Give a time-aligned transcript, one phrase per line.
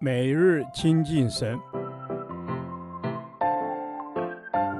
[0.00, 1.58] 每日亲近神，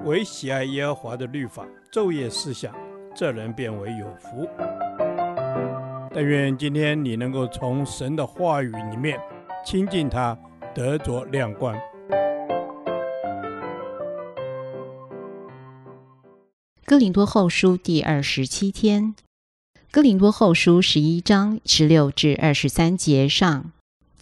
[0.04, 2.75] 唯喜爱耶和华的律法，昼夜思想，
[3.15, 4.49] 这人便为有福。
[6.12, 9.18] 但愿今天你能够从神的话语里面
[9.64, 10.38] 亲近他，
[10.74, 11.74] 得着亮光。
[16.84, 19.14] 哥林多后书第二十七天，
[19.90, 23.72] 哥林多后书十一章十六至二十三节上。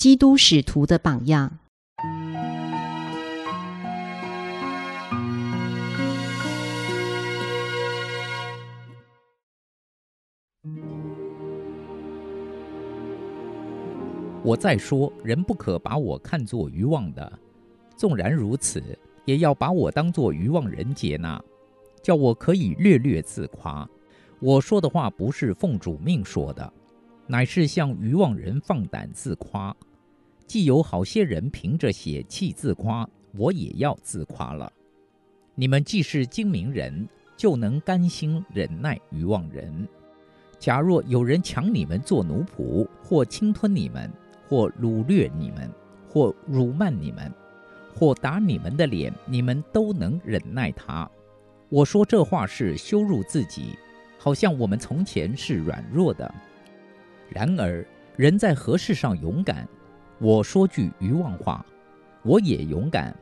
[0.02, 1.60] 基督使徒的榜样。
[14.42, 17.22] 我再说，人不可把我看作愚妄的；
[17.94, 18.82] 纵然如此，
[19.24, 21.40] 也要把我当作愚妄人接纳，
[22.02, 23.88] 叫我可以略略自夸。
[24.40, 26.72] 我说的话不是奉主命说的，
[27.28, 29.72] 乃是向愚妄人放胆自夸。
[30.46, 34.70] 既有好些人凭着血气自夸，我也要自夸了。
[35.54, 39.88] 你们既是精明人，就能甘心忍耐愚妄人。
[40.58, 44.10] 假若有人抢你们做奴仆，或侵吞你们，
[44.48, 45.70] 或掳掠你们，
[46.08, 47.32] 或辱骂你们，
[47.94, 51.10] 或打你们的脸，你们都能忍耐他。
[51.68, 53.76] 我说这话是羞辱自己，
[54.18, 56.32] 好像我们从前是软弱的。
[57.28, 57.84] 然而
[58.16, 59.66] 人在何事上勇敢？
[60.22, 61.66] 我说句愚妄话，
[62.22, 63.12] 我也勇敢。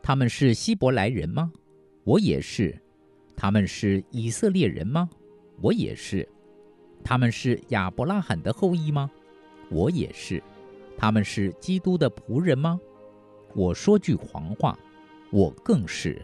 [0.00, 1.50] 他们是希伯来人吗？
[2.04, 2.80] 我也是。
[3.34, 5.10] 他们是以色列人吗？
[5.60, 6.28] 我也是。
[7.02, 9.10] 他们是亚伯拉罕的后裔吗？
[9.68, 10.40] 我也是。
[10.96, 12.78] 他们是基督的仆人吗？
[13.52, 14.78] 我说句谎话，
[15.32, 16.22] 我更是。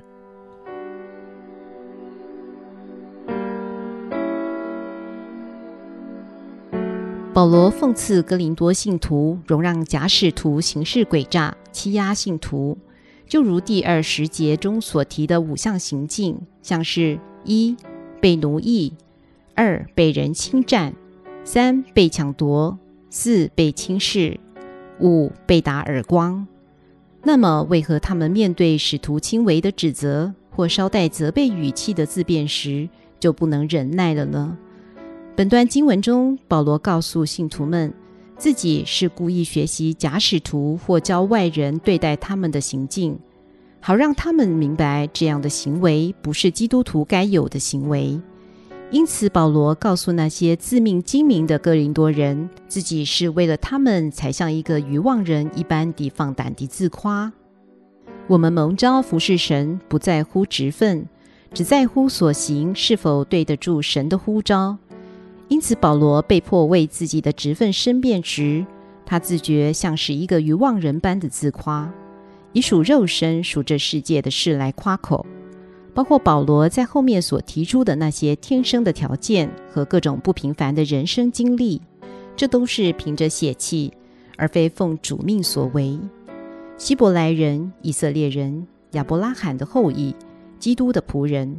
[7.38, 12.76] 保罗讽刺哥林多信徒容让假使徒行事诡诈，欺压信徒，
[13.28, 17.76] 就如第二十节中所提的五项行径，像是：一、
[18.20, 18.92] 被奴役；
[19.54, 20.90] 二、被人侵占；
[21.44, 22.76] 三、被抢夺；
[23.08, 24.40] 四、被轻视；
[24.98, 26.44] 五、被打耳光。
[27.22, 32.88] 那么，为何他们面对使徒轻微的指责或稍带责备语气的自辩时，
[33.20, 34.58] 就不能忍耐了呢？
[35.38, 37.94] 本段经文中，保罗告诉信徒们，
[38.36, 43.16] 自己是故意学习假使徒或教外人对待他们的行径，
[43.78, 48.20] 好让他们明白这样的行为不是基督徒该有的行为。
[48.90, 57.32] 因此，保罗告诉那些自命精明的哥林多人，自己是为了他们才像一个愚妄人一般地放胆地自夸。
[58.26, 61.06] 我们蒙召服侍神，不在乎职分，
[61.54, 64.76] 只在乎所行是否对得住神的呼召。
[65.48, 68.64] 因此，保罗被迫为自己的职分申辩时，
[69.06, 71.90] 他自觉像是一个愚妄人般的自夸，
[72.52, 75.24] 以属肉身、属这世界的事来夸口。
[75.94, 81.80] 包括保罗在后面所提出的那些天生的条件和各种不平凡的人生经历，
[82.36, 83.92] 这都是凭着血气，
[84.36, 85.98] 而非奉主命所为。
[86.76, 90.14] 希伯来人、以色列人、亚伯拉罕的后裔、
[90.60, 91.56] 基督的仆人。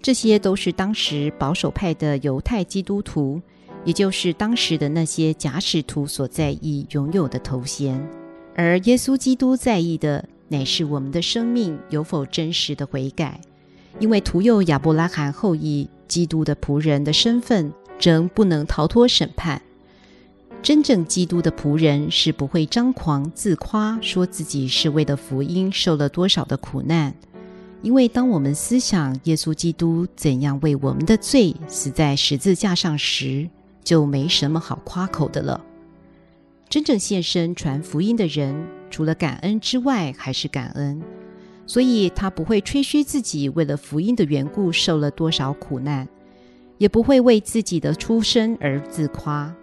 [0.00, 3.40] 这些都是当时保守派的犹太基督徒，
[3.84, 8.08] 也就是当时的那些假使徒所在意拥有的头衔，
[8.54, 13.40] 而耶稣基督在意的乃是我们的生命有否真实的悔改。
[13.98, 19.60] 因为徒有亚伯拉罕后裔基督的仆人的身份，仍不能逃脱审判。
[20.62, 27.14] 真正基督的仆人是不会张狂自夸，说自己是为了福音受了多少的苦难。
[27.80, 33.48] 因为当我们思想耶稣基督怎样为我们的罪死在十字架上时，
[33.84, 35.64] 就没什么好夸口的了。
[36.68, 41.00] 真正献身传福音的人，除了感恩之外，还是感恩，
[41.66, 46.06] 所以他不会吹嘘自己为了福音的缘故受了多少苦难，
[46.78, 49.54] 也不会为自己的出身而自夸，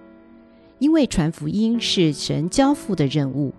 [0.80, 3.54] 因为传福音是神交付的任务，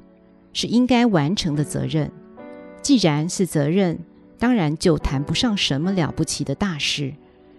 [0.53, 2.11] 是应该完成的责任。
[2.83, 3.99] 既然是责任，
[4.39, 7.13] 当然就谈不上什么了不起的大事。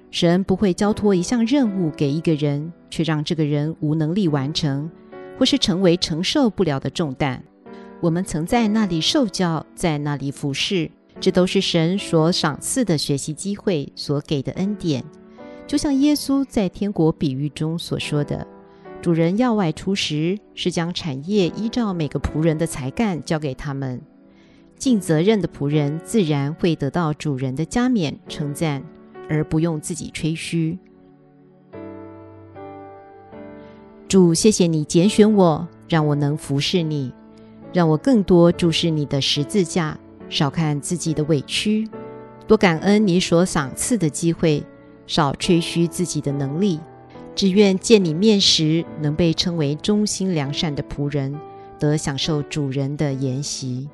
[0.10, 4.90] 神不会交托一项任务给一个人，却让这个人无能力完成，
[5.38, 7.44] 或是成为承受不了的重担。
[8.00, 10.90] 我们曾在那里受教，在那里服侍，
[11.20, 15.04] 这都是神所赏赐的学习机会，所给的恩典。
[15.66, 18.48] 就像耶稣在天国比喻中所说的
[19.02, 24.02] ：“主人要外出时，是将产业依照每个仆人的才干交给他们。”
[24.78, 28.84] 尽责任的仆人自然会得到主人的加勉称赞，
[29.28, 30.78] 而不用自己吹嘘。
[34.08, 37.12] 主，谢谢你拣选我，让我能服侍你。
[37.74, 41.88] 让我更多注视你的十字架，少看自己的委屈，
[42.48, 44.64] 多感恩你所赏赐的机会，
[45.06, 46.80] 少吹嘘自己的能力。
[47.36, 51.38] 只愿见你面时，能被称为忠心良善的仆人，
[51.78, 53.90] 得享受主人的筵席。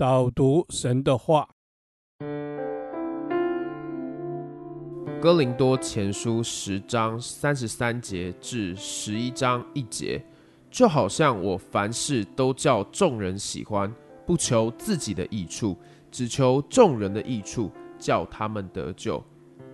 [0.00, 1.46] 导读神的话，
[5.20, 10.24] 《哥林多前书》十章三十三节至十一章一节，
[10.70, 13.94] 就好像我凡事都叫众人喜欢。
[14.26, 15.76] 不求自己的益处，
[16.10, 19.22] 只求众人的益处，叫他们得救。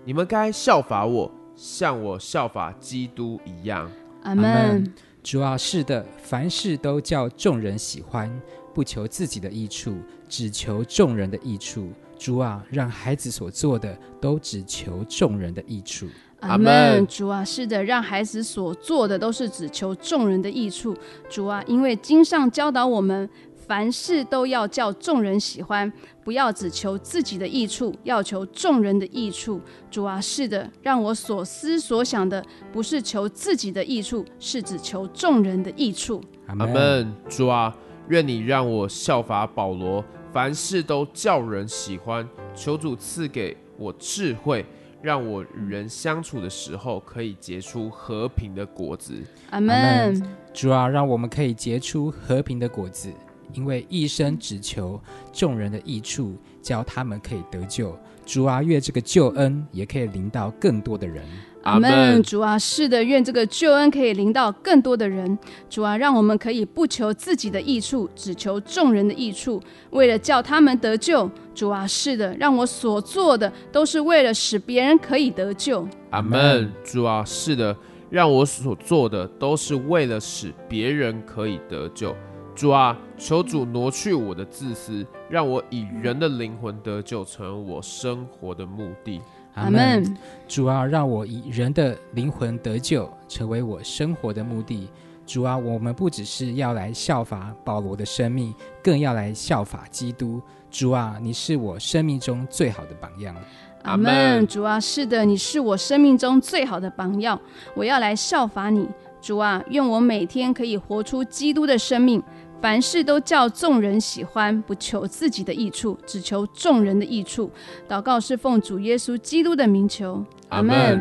[0.05, 3.89] 你们该效法我，像我效法基督一样。
[4.25, 4.93] 阿门。
[5.23, 8.29] 主啊，是的，凡事都叫众人喜欢，
[8.77, 9.97] 不求自己的益处，
[10.29, 11.91] 只求众人的益处。
[12.19, 16.07] 主啊，让孩子所做的都只求众人的益处。
[16.41, 17.07] 阿门。
[17.07, 20.95] 主啊，是的，让孩子所做的都是只求众人的益处。
[21.31, 23.27] 主啊，因为经上教导我们。
[23.67, 25.93] 凡事都要叫众人喜欢，
[26.23, 29.61] 不要只求自己的益处，要求众人的益处。
[29.91, 32.41] 主啊，是的，让我所思所想的
[32.73, 36.23] 不是求自己的益处，是只求众人的益处。
[36.47, 37.13] 阿门。
[37.29, 37.77] 主啊，
[38.09, 42.29] 愿你让我效法保罗，凡事都叫人喜欢。
[42.55, 44.65] 求主赐给我智慧，
[45.03, 49.15] 让我与人相处的时候可以结出和平的果子。
[49.51, 50.23] 阿门。
[50.55, 53.13] 主啊，让我们可以结出和平的果子。
[53.53, 55.01] 因为一生只求
[55.33, 57.97] 众人的益处，叫他们可以得救。
[58.25, 61.25] 主啊，愿这个救恩也可以临到更多的人。
[61.67, 62.23] 阿门。
[62.23, 65.37] 主啊，是的，愿这个救恩可以临到更多的人。
[65.69, 69.61] 主啊，让我们可以不求自己的益处，只求众人的益处，
[69.91, 71.29] 为了叫他们得救。
[71.55, 75.87] 主啊，是的，让我所做的都是为了使别人可以得救。
[76.11, 76.71] 阿门。
[76.85, 77.77] 主啊，是的，
[78.11, 82.15] 让我所做的都是为了使别人可以得救。
[82.55, 89.21] 主啊，求主挪去我的自私，让我以人的灵魂得救，成为我生活的目的。
[89.57, 90.17] 阿门。
[90.47, 94.89] 主啊，让我以人的灵魂得救，成为我生活的目的。
[95.27, 100.41] 主啊，我们不只是要来效法保罗的生命，更要来效法基督。
[100.71, 103.35] 主啊，你是我生命中最好的榜样。
[103.83, 104.47] 阿门。
[104.47, 107.41] 主啊，是的，你是我生命中最好的榜样，
[107.75, 108.87] 我要来效法你。
[109.21, 112.23] 主啊，愿我每天可以活出基督的生命。
[112.67, 117.49] 凡事都叫众人喜欢，不求自己的益处，只求众人的益处。
[117.89, 121.01] 祷告是奉主耶稣基督的名求，阿门。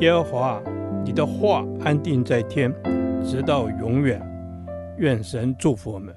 [0.00, 0.62] 耶和华，
[1.04, 2.74] 你的话安定在天，
[3.22, 4.18] 直到永远。
[4.96, 6.14] 愿神祝福我们。